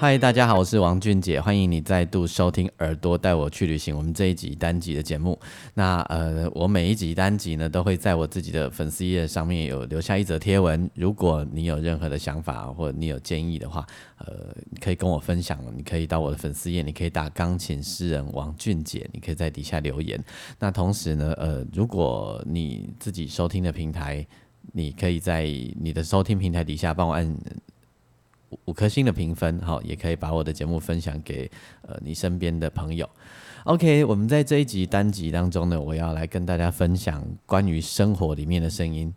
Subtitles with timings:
[0.00, 5.36] 嗨，大家好，我是王俊杰，欢迎你再度收听《耳朵带我去旅行》我们这一集单集的节目。
[5.74, 10.88] 那呃，我每一集单集呢，都会在我自己的粉丝页上面有留下一则贴文。
[10.94, 13.84] 如果你有任何的想法或者你有建议的话，
[14.18, 15.58] 呃，你可以跟我分享。
[15.76, 20.16] 你可以到我的粉丝页，你可以打“钢琴诗人王俊杰”，你可以在底下留言。
[20.60, 24.24] 那同时呢，呃，如果你自己收听的平台，
[24.72, 25.42] 你可以在
[25.80, 27.36] 你的收听平台底下帮我按。
[28.64, 31.50] 五颗星的评分，好，也可以把我的节目分享给
[31.82, 33.08] 呃你身边的朋友。
[33.64, 39.12] OK，我们在这一集单集当中呢，我要来跟大家分享关于生活里面的声音。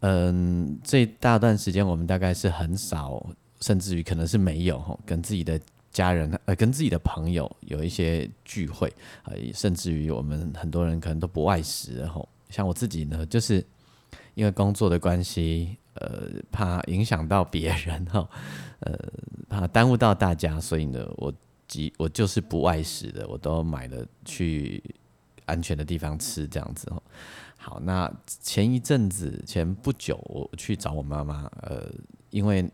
[0.00, 3.24] 嗯，这大段时间我们大概是很少，
[3.60, 8.92] 甚至于可能是没有跟自己的家人呃跟自己的朋友有一些聚会
[9.24, 12.28] 呃，甚至于我们很多人可能都不外食吼。
[12.50, 13.64] 像我自己呢，就是
[14.34, 15.76] 因为工作的关系。
[15.94, 18.26] 呃，怕影响到别人 哈，
[18.80, 18.98] 呃，
[19.48, 21.30] 怕耽误到大家，所以呢，我
[21.68, 24.82] 即我就是不外食的，我都买了去
[25.44, 27.02] 安全的地方吃这样子哦。
[27.58, 31.86] 好，那前一阵子前不久，我去找我妈妈，呃，
[32.30, 32.66] 因为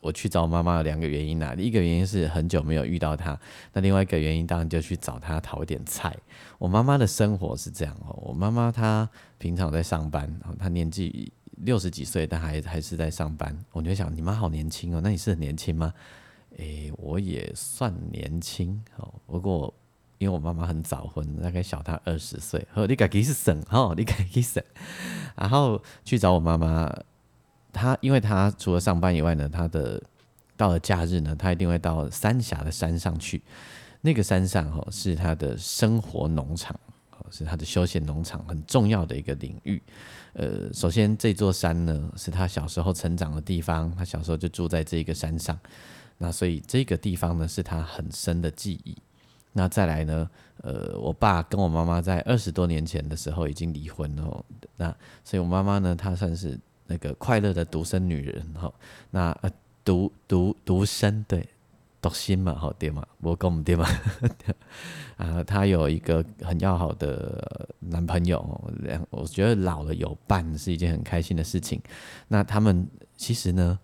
[0.00, 3.38] 我去找我妈妈有两个原因呐，一个原因是很久没有遇到她，
[3.74, 6.16] 那另外一个原因当然就去找她讨点菜。
[6.58, 11.30] 我妈妈的生活是这样哦，我妈妈她平常在上班，她年纪。
[11.56, 13.56] 六十几岁，但还还是在上班。
[13.72, 15.92] 我就想，你妈好年轻哦，那你是很年轻吗？
[16.58, 19.12] 诶，我也算年轻哦。
[19.26, 19.72] 不过，
[20.18, 22.66] 因为我妈妈很早婚，大概小她二十岁。
[22.70, 24.62] 好，你该去省哈，你该去省。
[25.34, 26.90] 然后去找我妈妈，
[27.72, 30.02] 她因为她除了上班以外呢，她的
[30.56, 33.42] 到了假日呢，她一定会到三峡的山上去。
[34.00, 36.78] 那个山上哈是她的生活农场，
[37.18, 39.82] 哦是她的休闲农场，很重要的一个领域。
[40.38, 45.58] 呃，首先这座山呢是他小时候成长的地方，他小时候就住在这个山上，
[46.18, 48.94] 那所以这个地方呢是他很深的记忆。
[49.54, 50.28] 那再来呢，
[50.62, 54.44] 呃，我爸跟我妈妈在二十多年前的时候已经离婚了，
[54.76, 58.70] 那所以我妈妈呢，她算是那个快乐的独生女人哈，
[59.10, 59.50] 那呃
[59.82, 61.48] 独独独生对。
[62.08, 63.86] 独心嘛，好对嘛，我讲唔对嘛，
[65.16, 71.80] 啊，她有一个很要好的男朋友，两我觉得老了有伴是一件很开心的事情。
[72.28, 72.86] 那他们
[73.16, 73.78] 其实呢，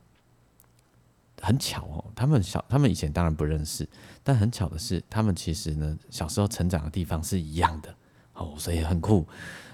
[1.41, 3.89] 很巧哦，他们小，他们以前当然不认识，
[4.23, 7.95] 但很巧的是，他们其实呢，小时候成长的地方是一样的
[8.35, 9.27] 哦，所以很酷。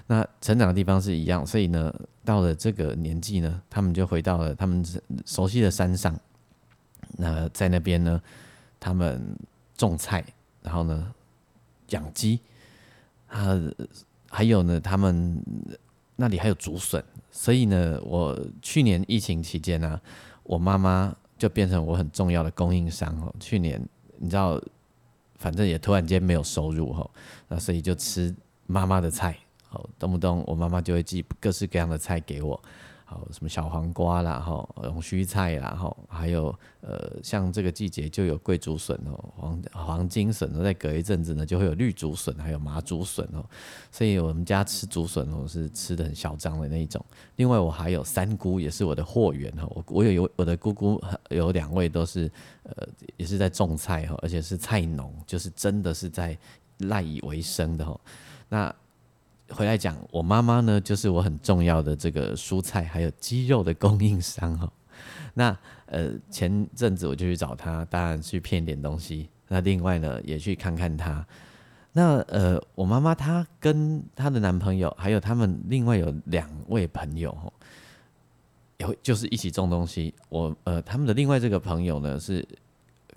[0.07, 1.93] 那成长的地方是一样，所以呢，
[2.25, 4.83] 到了这个年纪呢，他们就回到了他们
[5.25, 6.19] 熟悉的山上。
[7.21, 8.21] 那在那边呢，
[8.79, 9.37] 他们
[9.75, 10.23] 种菜，
[10.61, 11.13] 然后呢
[11.89, 12.39] 养鸡，
[13.27, 13.59] 啊，
[14.29, 15.43] 还有呢，他们
[16.15, 19.99] 那里还有竹笋，所以呢，我去年疫情期间呢，
[20.43, 23.35] 我妈妈就变成我很重要的供应商哦。
[23.37, 23.81] 去年
[24.17, 24.57] 你知道，
[25.35, 27.09] 反正也突然间没有收入哈，
[27.49, 28.33] 那所以就吃
[28.65, 29.37] 妈妈的菜，
[29.71, 32.63] 哦，动不动我妈妈就会寄各式各样的菜给我。
[33.09, 43.43] 好，什么小黄瓜啦，哈，龙须菜啦，哈，还有呃，像这个季节就有桂竹笋哦，黄黄金笋哦，再隔一阵子呢，就会有绿竹笋，还有麻竹笋哦。
[43.91, 47.03] 所以我们家吃竹笋哦，是吃的很嚣张的那一种。
[47.37, 49.65] 另外，我还有三姑，也是我的货源哈。
[49.71, 52.31] 我我有有我的姑姑有两位都是
[52.61, 52.87] 呃，
[53.17, 56.37] 也是在种菜哈，而且是菜农，就是真的是在
[56.77, 57.99] 赖以为生的哈。
[58.47, 58.75] 那
[59.51, 64.71] 回来讲，我妈妈呢，就是我很重要的这个蔬菜还有鸡肉的供应商哈。
[65.33, 69.29] 那呃前阵子我就去找她，当然去骗点东西。
[69.47, 71.25] 那另外呢，也去看看她。
[71.93, 77.51] 那呃，我妈妈她跟她的男朋友，还有他们另外有两位朋友哈，
[78.77, 80.13] 有就是一起种东西。
[80.29, 82.47] 我呃，他们的另外这个朋友呢是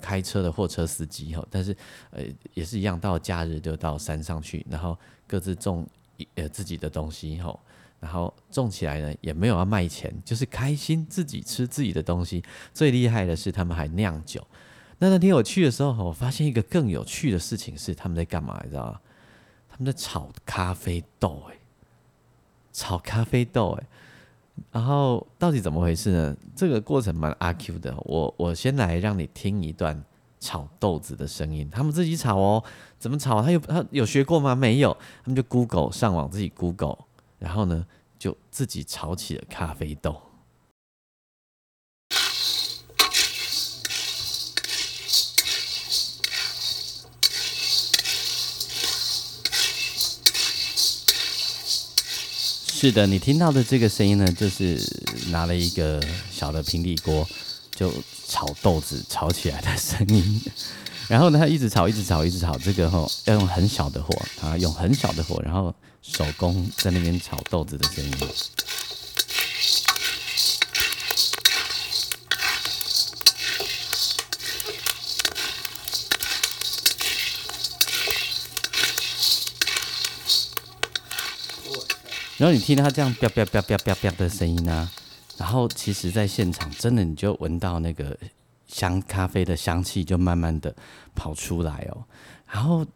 [0.01, 1.77] 开车的货车司机哈，但是
[2.11, 2.23] 呃
[2.55, 4.97] 也是一样，到假日就到山上去，然后
[5.27, 5.87] 各自种。
[6.35, 7.59] 呃，自己的东西吼，
[8.01, 12.43] 然后种起来呢，也没有要卖钱，就是开心自己吃自己的东西。
[12.73, 14.47] 最厉害的是，他们还酿酒。
[14.99, 18.61] 那那天我去的时候，我发现一个更有趣的事情是，他们在干嘛？
[18.65, 19.01] 你知道吗？
[19.69, 21.57] 他们在炒咖啡豆，哎，
[22.73, 23.87] 炒咖啡豆，哎，
[24.71, 26.37] 然后到底怎么回事呢？
[26.55, 30.05] 这个过程蛮阿 Q 的，我我先来让你听一段
[30.43, 32.65] 炒豆子的声音，他们自己炒哦，
[32.99, 33.41] 怎么炒？
[33.41, 34.57] 他有他有学过吗？
[34.57, 34.93] 没有，
[35.25, 36.99] 他们就 Google 上网自己 Google，
[37.39, 37.87] 然后呢
[38.19, 40.21] 就自己炒起了咖啡豆。
[52.67, 54.77] 是的，你听到的这个声音呢，就是
[55.31, 56.03] 拿了一个
[56.33, 57.25] 小的平底锅，
[57.71, 57.93] 就
[58.33, 60.41] 炒豆子炒起来的声音。
[61.07, 68.13] 然后呢，他一直炒，一直炒，一直炒，这个吼要用很小的火，啊，用很小的火，然后手工在那边炒豆子的声音。
[82.39, 84.91] 然后你听到他这样“啪啪啪啪啪啪”的声音呢，
[85.39, 88.17] 然后其实，在现场真的你就闻到那个
[88.67, 90.75] 香咖啡的香气就慢慢的
[91.15, 92.05] 跑出来哦，
[92.47, 92.87] 然后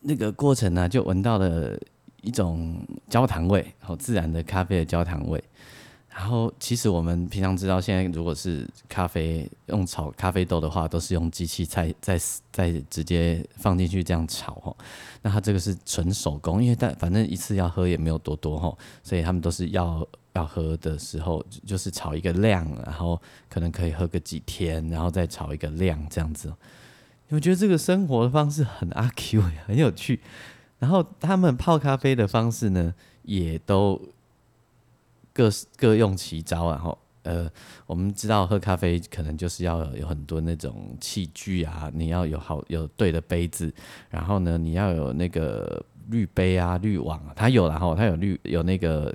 [0.00, 1.78] 那个过程呢，就闻到了
[2.22, 5.42] 一种焦糖味，好自然的咖啡的焦糖味。
[6.08, 12.20] 然后，其实我们平常知道，现在如果是咖啡用炒咖啡豆的话，都是用机器再再
[12.50, 14.76] 再直接放进去这样炒哦。
[15.22, 26.52] 那它这个是纯手工，因为但反正一次要喝也没有多多哈，所以他们都是要要喝的时候就是炒一个量，然后可能可以喝个几天，然后再炒一个量这样子。
[27.28, 30.20] 我觉得这个生活方式很阿 Q， 很有趣。
[30.78, 34.00] 然后他们泡咖啡的方式呢，也都。
[35.32, 37.48] 各各用其招，然后呃，
[37.86, 43.72] 我们知道喝咖啡可能就是要有很多那种器具啊，你要有好有对的杯子，
[44.10, 49.14] 然后呢，你要有那个滤杯啊、滤网啊，它有然后它有滤有那个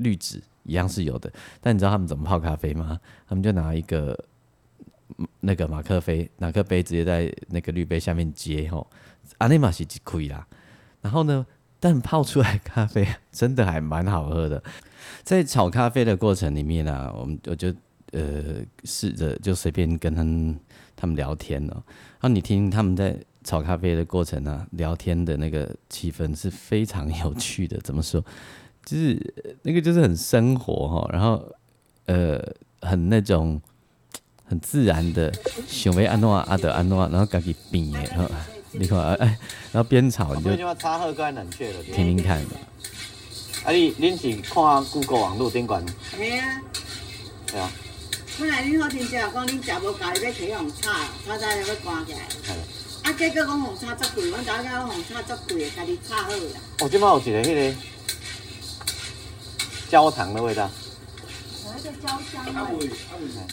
[0.00, 1.32] 滤纸一样是有的。
[1.60, 2.98] 但你知道他们怎么泡咖啡吗？
[3.28, 4.18] 他们就拿一个
[5.40, 8.86] 那个马克杯，马克杯直接在那个滤杯下面接吼，
[9.38, 10.46] 阿内玛西就可以啦。
[11.00, 11.46] 然后呢，
[11.78, 14.62] 但泡出来咖啡 真的还蛮好喝的。
[15.22, 17.74] 在炒咖啡的过程里面呢，我们我就
[18.12, 20.58] 呃试着就随便跟他们
[20.94, 21.74] 他们聊天了。
[21.74, 27.78] 然后你听他们在炒咖啡的过程呢，聊天的那个气氛是非常有趣的。
[27.78, 28.22] 怎么说？
[28.90, 31.40] 就是那个就是很生活哈，然后
[32.06, 32.42] 呃
[32.80, 33.60] 很那种
[34.44, 35.32] 很自然的
[35.68, 38.28] 想为安诺阿德安诺，然后自己变的哈。
[38.72, 39.38] 你看哎，
[39.70, 40.50] 然后边炒你就
[41.92, 42.38] 听听看。
[43.64, 43.70] 啊！
[43.70, 45.86] 你恁是看 Google 网络顶管？
[45.86, 46.60] 系啊。
[47.46, 47.70] 对啊。
[48.38, 50.90] 本来恁好听食，讲恁食无家己要起红炒，
[51.26, 52.18] 炒早要关起来。
[52.28, 52.52] 系。
[53.02, 56.60] 啊，结果讲红炒足贵，阮大家红炒足贵，家己炒好啦。
[56.80, 57.76] 哦，即摆有一个迄个
[59.90, 60.70] 焦糖的味道。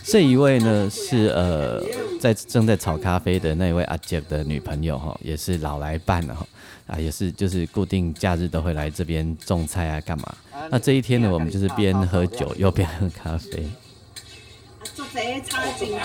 [0.03, 1.83] 这一位呢是呃，
[2.19, 6.47] 在正在炒咖啡的那位阿杰的女朋友哈，也是老来伴了哈。
[6.85, 10.37] 啊，也是，就是固定假日都会来这边种菜啊，干嘛？
[10.69, 13.67] 那这一天呢，我们就是边喝酒又边喝咖啡。
[14.95, 15.97] 做这炒金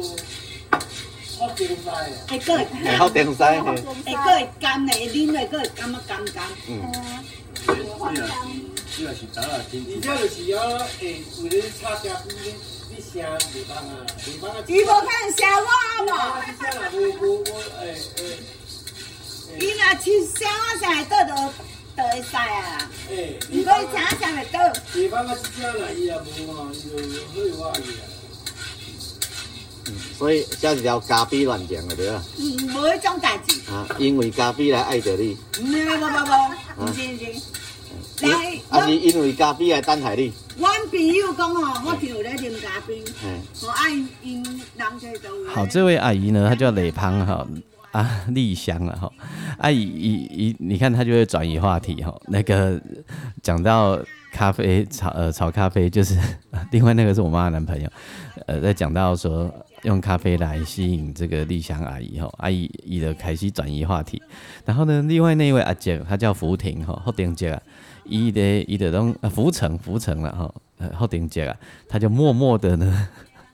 [0.00, 0.31] 子。
[1.42, 1.76] 好啉。
[2.28, 2.64] 好啉哦。
[2.72, 2.84] 嗯。
[2.86, 3.42] 诶诶，迄落好甜西。
[3.42, 3.66] 诶，个会。
[3.66, 4.06] 好甜西。
[4.06, 6.36] 诶，个会干的，啉的个会干啊干干。
[6.68, 6.70] 嗯。
[8.94, 9.74] 你若是打啊，真。
[9.82, 10.58] 而且就是啊，
[11.00, 11.02] 诶，
[11.42, 12.30] 为了炒咖啡。
[12.94, 15.68] 伊无可能写我
[16.10, 16.12] 嘛？
[19.58, 21.30] 伊若吃写我啥会倒就
[21.96, 22.38] 就会使啊。
[23.50, 24.54] 如果伊请我啥会倒？
[24.92, 26.86] 地方啊，只啦，伊也无嘛，伊就
[27.56, 28.02] 好我去啊。
[30.22, 32.22] 所以写一条咖啡乱讲的对啊。
[32.38, 33.58] 嗯，无迄种代志。
[33.72, 35.36] 啊，因为咖啡来爱着你。
[35.58, 38.28] 唔，无无无，唔是唔是。
[38.28, 40.32] 来，啊是因为咖啡来等待你。
[40.56, 43.02] 阮朋友讲吼，我朋友咧啉咖啡，
[43.62, 43.90] 我爱
[44.22, 45.44] 因人家都。
[45.50, 47.44] 好，这位阿姨呢，她叫磊芳哈，
[47.90, 49.10] 啊丽香了哈，
[49.58, 52.80] 阿姨姨姨，你看她就会转移话题哈，那个
[53.42, 53.98] 讲到
[54.32, 56.18] 咖啡炒呃炒咖啡，就是
[56.70, 57.88] 另外那个是我妈的男朋友，
[58.46, 64.20] 呃在讲到说用咖啡来吸引这个丽香阿姨哈，阿姨伊的凯西转移话题，
[64.64, 67.60] 然后呢，另外那位阿姐，她叫福婷哈，后顶姐。
[68.04, 71.56] 伊的伊的东呃浮沉浮沉了哈，呃后顶姐啊，
[71.88, 73.08] 他就默默的呢，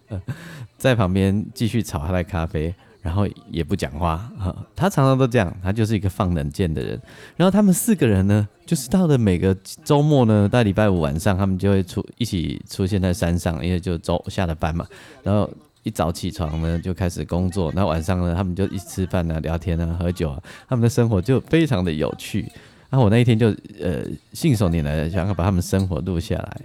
[0.78, 4.54] 在旁边继续炒他的咖啡，然后也不讲话哈。
[4.74, 7.00] 他常常都这样，他就是一个放冷箭的人。
[7.36, 14.86] 然后他们四个人呢，就是到了每个周末呢，到礼拜五晚上，他们就会出一起出现在山上，因为就周下了班嘛，
[15.22, 15.50] 然后
[15.82, 22.50] 一早起床呢就开始工作，那晚上呢他们就一吃饭啊、聊天啊、喝酒啊，他们的生活就非常的有趣。
[22.90, 23.48] 然后我那一天就
[23.80, 24.02] 呃
[24.32, 26.60] 信手拈来想要把他们生活录下来。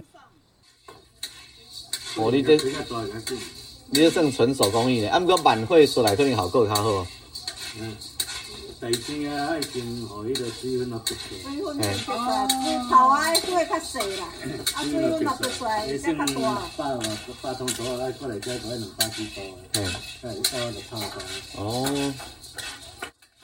[2.16, 2.56] 哦，你这
[3.94, 7.06] 你这算纯手工艺的，啊，毋过晚会出来可能效果较好。
[7.78, 7.96] 嗯，
[8.80, 14.26] 第三啊，爱先互迄个水分啊剥开，水分就出来，水头啊水较细啦，
[14.74, 16.60] 啊水分出来，才较大。
[16.76, 16.82] 百
[17.40, 19.40] 百通度啊，过来遮大概两百几度
[19.72, 19.86] 的，嘿，
[20.22, 21.62] 哎，一到就差不多。
[21.62, 22.14] 哦，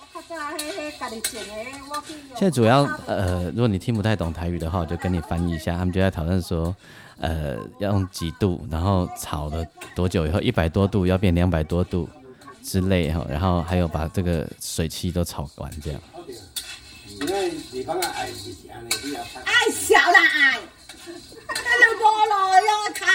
[0.00, 1.54] 我较早迄迄家己种的，
[1.88, 2.14] 我去。
[2.34, 5.76] 现在主要呃，如果你听不太懂台语的话，我就跟你翻译一下。
[5.76, 6.74] 他们就在讨论说，
[7.20, 12.08] 呃，要用几度，然后炒了多久以后，一百多度要变两百多度
[12.64, 16.00] 之类哈，然后还有把这个水汽都炒完这样。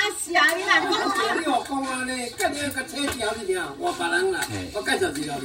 [0.05, 0.79] 用卡小伊啦。
[1.35, 4.39] 你学讲安尼，甲你个车条你听，我别人啦，
[4.74, 5.35] 我介绍你啦。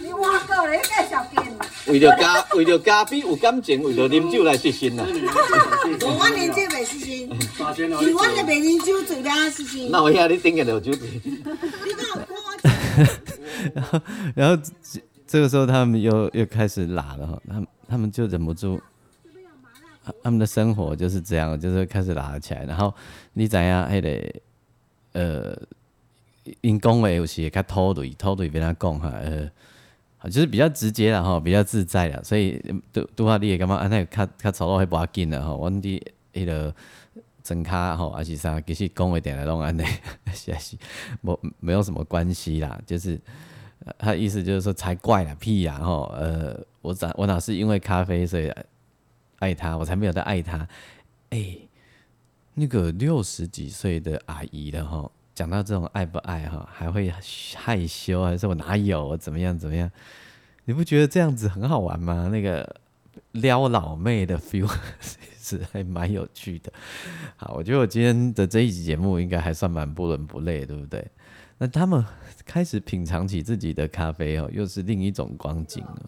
[0.00, 1.92] 你我个人介绍给。
[1.92, 5.04] 为着嘉为着加比有感情，为着啉酒来失身啦。
[5.06, 9.90] 我阮啉酒袂失身，大钱哦，是阮的袂啉酒醉了失身。
[9.90, 11.08] 那我遐你顶个就酒醉。
[11.24, 12.40] 你敢有看我？
[13.74, 14.00] 然后，
[14.34, 18.80] 然后这这个时候他们又又开始拉了哈，他们他们就忍不住，
[20.22, 22.64] 他们的生活就是这样，就是开始拉起来。
[22.64, 22.94] 然后
[23.32, 24.40] 你知影迄个
[25.12, 25.58] 呃，
[26.60, 32.62] 因讲话有时会较土对，土对别他讲哈，呃，就是比较直接啦吼，比较自在啦，所以
[32.92, 36.02] 拄拄好你也感觉安尼较较粗鲁迄无要紧啦吼，阮伫
[36.32, 36.74] 迄个。
[37.42, 39.82] 真卡吼，还是啥，其实讲话定来拢安尼，
[40.34, 40.76] 是是，
[41.22, 43.18] 无没有什么关系啦，就是
[43.98, 48.52] 他意思就是说才怪啦，屁呀吼，呃，我咋我哪是因为咖啡所以
[49.40, 50.66] 爱他，我才没有在爱他，
[51.30, 51.58] 哎、
[52.54, 57.12] 那个六十几岁的阿姨的哈，讲到这种爱不爱哈，还会
[57.56, 59.90] 害羞，还是我哪有怎么样怎么样？
[60.66, 62.28] 你不觉得这样子很好玩吗？
[62.30, 62.80] 那个
[63.32, 64.70] 撩老妹的 feel
[65.40, 66.72] 是还蛮有趣的。
[67.36, 71.04] 好，我觉得我今天的这一集节目应该还算蛮不伦不类，对不对？
[71.58, 72.04] 那他们
[72.44, 76.02] 开始品尝起自己的咖啡哦，又是另一种光景了。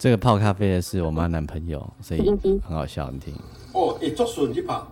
[0.00, 2.26] 这个泡咖啡的是我妈男朋友，所以
[2.66, 3.34] 很好笑，你听。
[3.74, 4.90] 哦，会足顺去泡。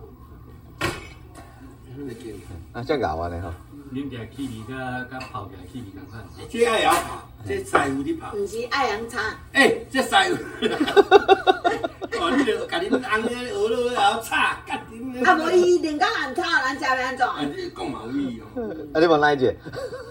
[2.73, 3.51] 啊，遮咬安尼吼。
[3.91, 6.23] 啉起来气味甲甲泡起来气味共款。
[6.47, 8.35] 这爱晓泡，这师傅伫泡。
[8.35, 10.67] 毋是爱阳茶，哎，这师傅。
[12.21, 14.35] 哦，你著甲恁翁咧学落晓炒，
[14.67, 15.25] 甲恁。
[15.25, 17.57] 啊无伊人工人炒，咱食要安啊，怎？
[17.57, 18.45] 你讲嘛有意哦。
[18.93, 19.57] 啊，你问哪一节？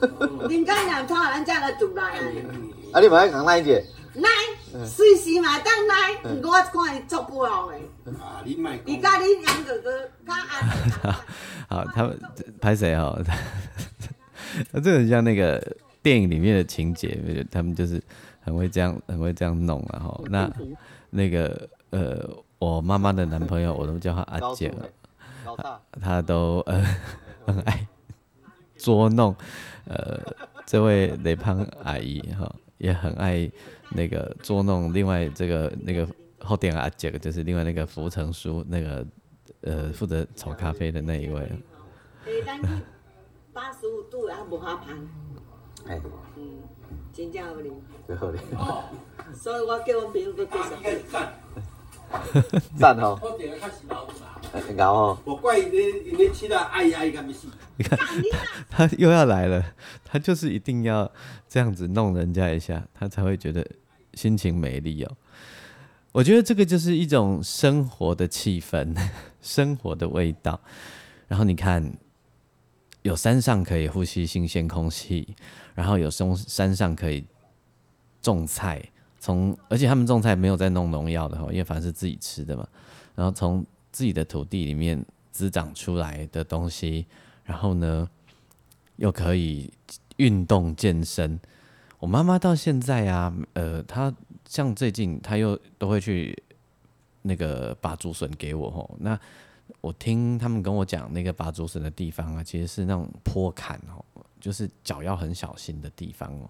[0.00, 2.18] 人工人炒，咱食了煮来。
[2.90, 3.84] 啊，你问爱讲哪一节？
[4.74, 6.50] 来，随时嘛当来，我
[6.84, 7.80] 看伊足不好诶。
[8.20, 8.98] 啊，你莫伊。
[8.98, 11.12] 甲哥哥，甲阿。
[11.68, 12.18] 好，他们
[12.60, 13.20] 拍谁哦？
[14.72, 15.62] 那 这个很像那个
[16.02, 17.18] 电影里面的情节，
[17.50, 18.02] 他们就是
[18.40, 19.98] 很会这样，很会这样弄啊。
[20.00, 20.50] 哈那
[21.10, 24.88] 那个呃，我妈妈的男朋友，我都叫他阿姐了。
[26.00, 26.84] 他都呃
[27.46, 27.86] 很爱
[28.76, 29.34] 捉弄
[29.86, 30.20] 呃
[30.66, 33.50] 这位雷胖阿姨哈，也很爱
[33.90, 36.08] 那个捉弄另外这个那个
[36.40, 39.06] 后店阿杰，就是另外那个福成叔那个
[39.60, 41.48] 呃负责炒咖啡的那一位。
[43.52, 44.86] 八十五度啊，无下芳，
[45.86, 46.00] 哎，
[46.36, 46.62] 嗯，
[47.12, 47.72] 真正有啉。
[48.06, 48.38] 最好哩。
[49.34, 50.58] 所以我叫阮朋友去介
[51.10, 51.18] 绍。
[52.78, 53.18] 赞，赞吼，
[54.52, 54.76] 我定个较是老啦。
[54.76, 55.22] 咬吼。
[55.24, 57.48] 无怪因咧因咧吃了爱爱甲要死。
[57.76, 57.98] 你看，
[58.68, 59.74] 他又要来了，
[60.04, 61.10] 他就是一定要
[61.48, 63.66] 这样子弄人家一下，他才会觉得
[64.14, 65.16] 心情美丽哦。
[66.12, 68.96] 我觉得这个就是一种生活的气氛，
[69.40, 70.58] 生活的味道。
[71.28, 71.92] 然后你看，
[73.02, 75.36] 有山上可以呼吸新鲜空气，
[75.74, 77.24] 然后有松山上可以
[78.22, 78.82] 种菜，
[79.20, 82.66] 从而且他们种菜没有在弄农药的哈，因为反正是自己吃的嘛。
[83.14, 83.64] 然后从
[83.98, 87.04] 自己的土地里面滋长出来的东西，
[87.42, 88.08] 然后呢，
[88.94, 89.72] 又可以
[90.18, 91.36] 运动健身。
[91.98, 94.14] 我妈妈到现在啊，呃，她
[94.46, 96.40] 像最近她又都会去
[97.22, 98.96] 那个拔竹笋给我吼。
[99.00, 99.18] 那
[99.80, 103.98] 我听他们跟我讲，那个拔竹笋的地方啊，其实是那种坡坎哦，
[104.38, 106.48] 就是脚要很小心的地方哦。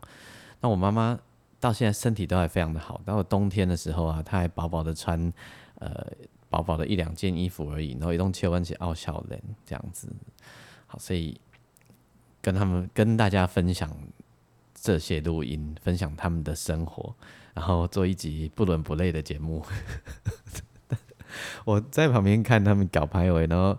[0.61, 1.19] 那我妈妈
[1.59, 5.33] 到现在身体都还非常的好，到了冬天的时候啊，她还薄薄的穿
[5.77, 6.07] 呃
[6.51, 10.09] 薄薄的一两件衣服而已，然后一动切换起傲笑人这样子。
[10.87, 11.39] 好，所以
[12.41, 13.91] 跟他们跟大家分享
[14.75, 17.15] 这些录音，分享他们的生活，
[17.55, 19.63] 然后做一集不伦不类的节目。
[21.67, 23.79] 我在旁边看他们搞排位，然后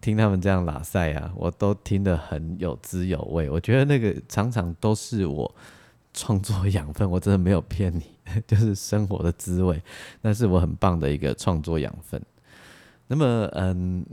[0.00, 3.50] 听他们这样拉塞啊，我都听得很有滋有味。
[3.50, 5.54] 我觉得那个常常都是我
[6.16, 8.02] 创作养分，我真的没有骗你，
[8.48, 9.80] 就是生活的滋味，
[10.22, 12.20] 那是我很棒的一个创作养分。
[13.06, 14.04] 那么，嗯，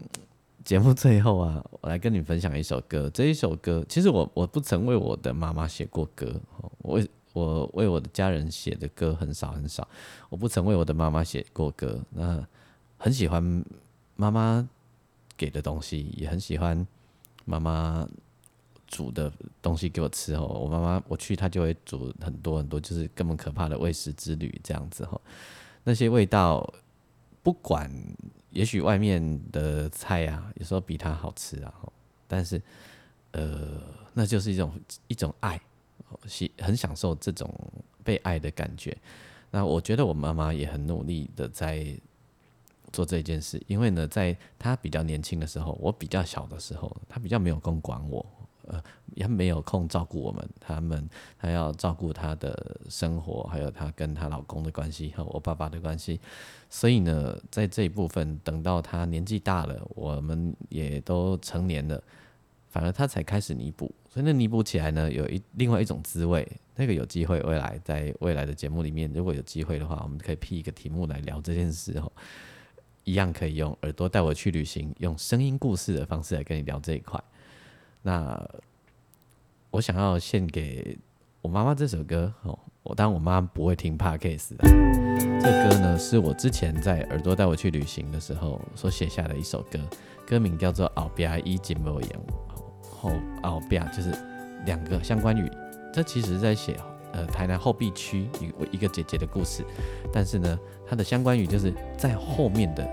[0.66, 3.10] 节目最后啊，我来跟你分享一首歌。
[3.10, 6.40] 这一首歌，其实我我不曾为我的妈妈写过歌，
[6.80, 9.88] 我我为我的家人写的歌很少很少，
[10.30, 12.00] 我不曾为我的妈妈写过歌。
[12.12, 12.46] 那
[12.98, 13.66] 很喜欢
[14.18, 14.68] 妈妈
[15.38, 16.86] 给的东西，也很喜欢
[17.46, 18.08] 妈妈
[18.94, 20.46] 煮的东西给我吃哦。
[20.46, 25.20] 我妈妈我去，她就会煮很多很多，就是根本可怕的喂食之旅这样子哈。
[25.84, 26.72] 那些味道，
[27.42, 27.92] 不管。
[28.54, 31.74] 也许外面的菜啊，有时候比它好吃啊，
[32.28, 32.62] 但是，
[33.32, 33.82] 呃，
[34.14, 34.72] 那就是一种
[35.08, 35.60] 一种爱，
[36.28, 37.52] 喜很享受这种
[38.04, 38.96] 被爱的感觉。
[39.50, 41.84] 那我觉得我妈妈也很努力的在
[42.92, 48.24] 做这件事，因为呢，在她比较年轻的时候，我比较小的时候，她比较没有空管我。
[48.68, 48.82] 呃，
[49.16, 56.20] 也没有空照顾我们，他们还要照顾她的生活，还有她跟她老公的关系和我爸爸的关系，
[56.70, 62.02] 所以呢，在这一部分，等到她年纪大了，我们也都成年了，
[62.70, 66.48] 反而她才开始弥补，所以那弥补起来呢，有一另外一种滋味。
[66.76, 72.12] 那个有机会未来在未来的节目里面，如果有机会的话，我们可以辟一个题目来聊这件事哦，
[73.04, 77.24] 一样可以用耳朵带我去旅行，用声音故事的方式来跟你聊这一块。
[78.04, 78.40] 那
[79.72, 80.98] 我想要献给
[81.42, 84.68] 我妈妈这首歌哦，我当然我妈不会听 Podcast 的。
[85.42, 89.80] 这歌呢是我之前在耳朵带我去旅行的时候所写下的一首歌，
[90.28, 92.10] 歌名叫做《奥比亚伊金莫言》。
[92.84, 94.12] 后奥比亚就是
[94.66, 95.50] 两个相关语，
[95.94, 96.78] 这其实在写
[97.14, 99.64] 呃台南后壁区一一个姐姐的故事，
[100.12, 102.86] 但是呢，它的相关语就是在后面的，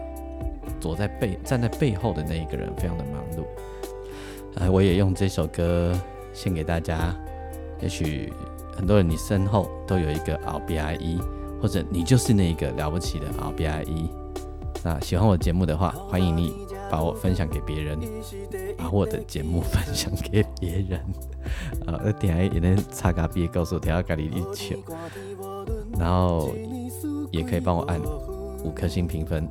[0.81, 3.45] 躲在背站在背后的那一个人非常的忙碌。
[4.57, 5.99] 哎，我也用这首歌
[6.33, 7.15] 献给大家。
[7.81, 8.33] 也许
[8.77, 11.19] 很多人你身后都有一个 RBIE，
[11.63, 14.11] 或者你就是那一个了不起的 RBIE。
[14.83, 17.99] 那喜欢我节目的话，欢迎你把我分享给别人，
[18.77, 21.01] 把我的节目分享给别人。
[21.87, 24.77] 啊，那点下也能插个币，告诉我要咖喱一球，
[25.99, 26.55] 然后
[27.31, 28.01] 也可以帮我按
[28.65, 29.49] 五颗星评分。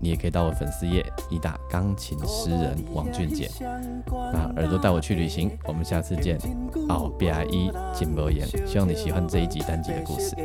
[0.00, 3.50] 你也可以到我粉丝页，一打钢琴诗人王俊杰。
[4.06, 6.38] 那耳朵带我去旅行，我们下次见。
[6.88, 10.36] 哦，B I E 金博言，希望你喜欢这一集单集的故事。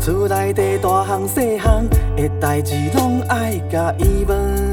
[0.00, 1.84] 厝内地大项细项
[2.16, 4.71] 的代志，拢爱甲伊问。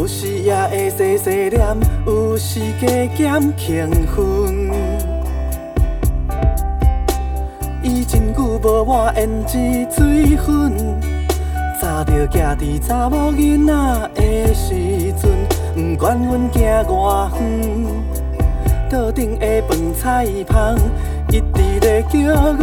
[0.00, 4.70] 有时也会细细念，有时加减轻分。
[7.82, 9.58] 伊真久无换胭脂
[9.94, 10.72] 水粉，
[11.78, 13.74] 早着徛伫查某囡仔
[14.14, 15.30] 的时阵，
[15.74, 17.86] 不管阮行偌远，
[18.88, 20.78] 桌顶的饭菜香，
[21.28, 22.18] 一直在叫
[22.54, 22.58] 阮。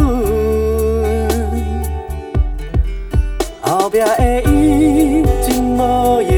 [3.62, 6.37] 后壁的伊真无言。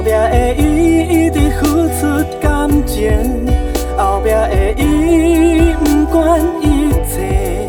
[0.00, 1.66] 后壁的伊一直付
[2.00, 2.06] 出
[2.40, 3.12] 感情，
[3.98, 7.68] 后壁的伊不管一切，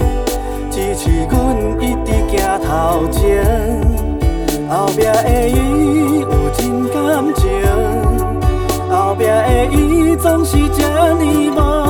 [0.70, 3.44] 支持阮一直行头前。
[4.70, 7.52] 后壁的伊有真感情，
[8.90, 11.81] 后壁的伊总是这呢无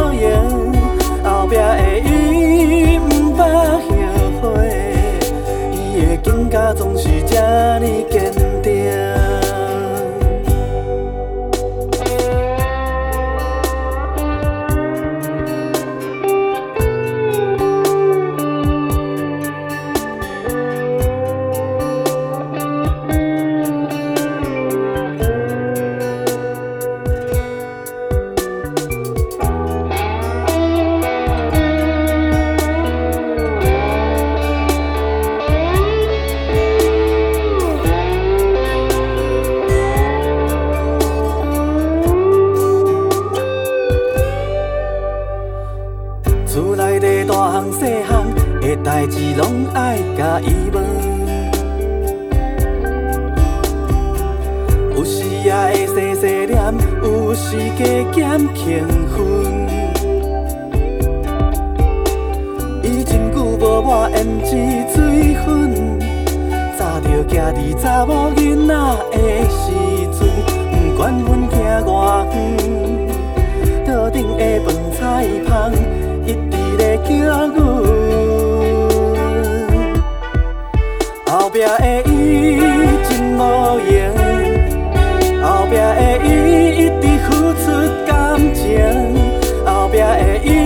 [57.03, 58.19] 有时加减
[58.53, 59.15] 乾坤。
[62.83, 64.49] 伊真久无抹胭脂
[64.93, 65.47] 水粉，
[66.77, 68.73] 早着家己查某囡仔
[69.11, 69.17] 的
[69.49, 69.61] 时
[70.17, 70.19] 阵，
[70.71, 71.53] 不管阮行
[71.85, 71.89] 偌
[72.33, 72.35] 远，
[73.85, 74.99] 桌顶的饭菜
[75.47, 75.49] 香
[76.25, 77.09] 一直咧叫
[77.47, 77.59] 阮。
[81.27, 81.67] 后壁的
[82.05, 82.09] 伊
[83.07, 83.39] 真无
[83.89, 84.00] 言。
[86.51, 87.71] 你一直付出
[88.05, 88.77] 感情，
[89.65, 90.60] 后壁会。